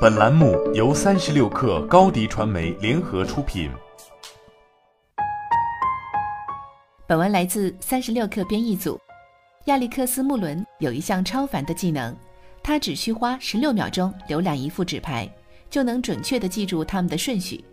[0.00, 3.68] 本栏目由三十六氪高低传媒联合出品。
[7.04, 8.96] 本文来自三十六氪编译组。
[9.64, 12.14] 亚历克斯·穆伦有一项超凡的技能，
[12.62, 15.28] 他只需花十六秒钟浏览一副纸牌，
[15.68, 17.64] 就能准确地记住它们的顺序。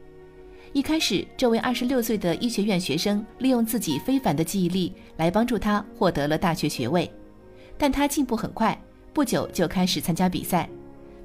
[0.73, 7.07] 一开始，这位二十六岁的医学院学生利用自己非凡的记忆力来帮助他获得了大学学位，
[7.77, 8.75] 但他进步很快，
[9.13, 10.67] 不久就开始参加比赛，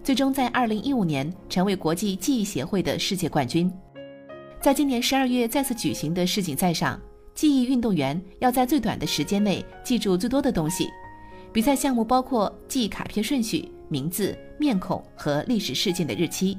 [0.03, 3.71] 最终在二零一五年成为国际记忆协会的世界冠军。
[4.61, 7.01] 在今年十二月再次举行的世锦赛上，
[7.35, 10.89] 记忆运动员要在最短的时间内记住最多的东西。
[11.53, 16.57] 比赛项目包括记忆卡片顺序、名字、面孔和历史事件的日期。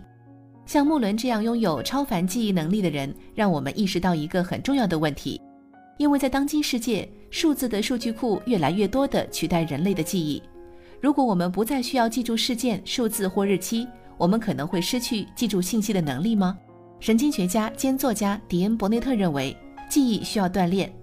[0.66, 5.42] 像穆伦这样拥有超凡记忆能力的人，让我们意识到一个很重要的问题：
[5.98, 10.42] 因为在当今世界，数字的数据库越来越多地取代人类的记忆。
[11.02, 13.88] 如果我们不再需要记住事件、数字或日期，
[14.18, 16.56] 我们可能会失去记住信息的能力吗？
[17.00, 19.58] 神经学家兼作家迪恩·伯内特认为，
[19.90, 20.94] 记忆需要锻炼。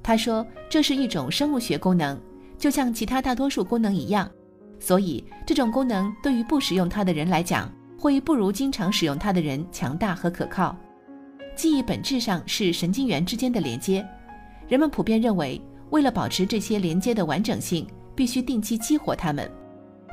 [0.00, 2.16] 他说，这是一种生物学功能，
[2.56, 4.30] 就像其他大多数功能一样。
[4.78, 10.76] 所以，这种功能对于不使用它的人来讲，会不如经常使用它的人强大和可靠。
[11.56, 14.06] 记忆本质上是神经元之间的连接，
[14.68, 15.60] 人们普遍认为，
[15.90, 19.50] 为了保持这些连接的完整性，必须定期激活它们。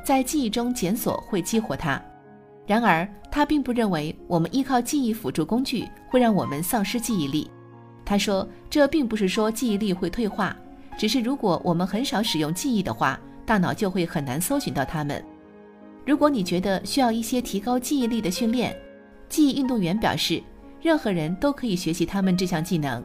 [0.06, 2.00] 在记忆中检索会激活它。
[2.64, 7.50] 然而，他并不认为我们依靠记忆辅助工具会让我们丧失记忆力。
[8.04, 10.56] 他说，这并不是说记忆力会退化，
[10.96, 15.20] 只是如果我们很少使用记忆的话，大脑就会很难搜寻到它们。
[16.04, 18.76] 如果你觉得需要一些提高记忆力的训练，
[19.28, 20.40] 记忆运动员表示，
[20.80, 23.02] 任何人都可以学习他们这项技能。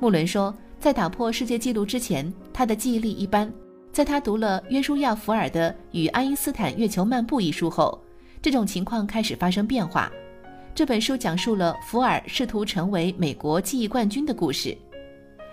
[0.00, 3.52] 穆伦说，在打破世界纪录之前，他的记忆力一般。
[3.92, 8.02] 在他读了约书亚·福尔的《与爱因斯坦月球漫步》一书后，
[8.40, 10.10] 这种情况开始发生变化。
[10.74, 14.74] 这本书讲述了福尔试图成为美国记忆冠军的故事。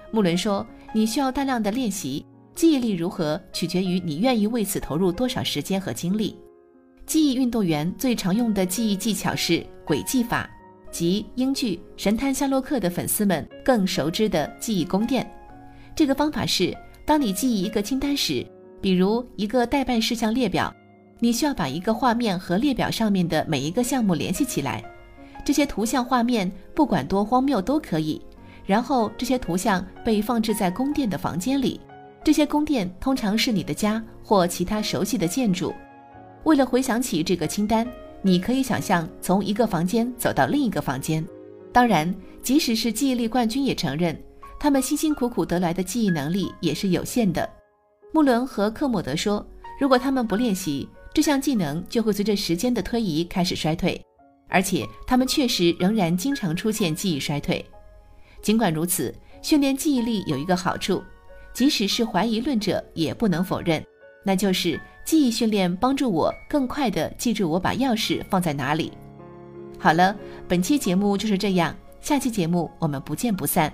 [0.09, 2.25] 穆伦说，你需要大量的练习，
[2.55, 6.33] 记忆力如何取决于你愿意为此投入多少时间和精力。
[7.05, 10.49] 记忆运动员最常用的记忆技巧是轨迹法，
[10.89, 15.29] 即英剧《神探夏洛克》的粉丝们更熟知的记忆宫殿。
[15.93, 16.73] 这个方法是，
[17.09, 18.45] 当你记忆一个清单时，
[18.79, 20.71] 比如一个待办事项列表，
[21.17, 24.83] 你需要把一个画面和列表上面的每一个项目联系起来。
[25.43, 28.21] 这些图像画面不管多荒谬都可以。
[28.63, 31.81] 然后这些图像被放置在宫殿的房间里，
[32.23, 35.73] 这些宫殿通常是你的家或其他熟悉的建筑。
[36.43, 37.87] 为了回想起这个清单，
[38.21, 41.25] 你可以想象从一个房间走到另一个房间。
[41.73, 44.15] 当然，即使是记忆力冠军也承认，
[44.59, 47.49] 他们辛辛苦苦得来的记忆能力也是有限的。
[48.11, 49.45] 穆伦和克莫德说，
[49.79, 53.99] 如果他们不练习这项技能，就会随着时间的推移开始衰退，
[54.47, 57.65] 而且他们确实仍然经常出现记忆衰退。
[58.41, 61.01] 尽管如此，训练记忆力有一个好处，
[61.53, 63.83] 即使是怀疑论者也不能否认，
[64.23, 64.79] 那就是。
[65.05, 68.93] 记忆训练帮助我更快地记住我把钥匙放在哪里。
[69.79, 70.15] 好了，
[70.47, 73.73] 本期节目就是这样，下期节目我们不见不散。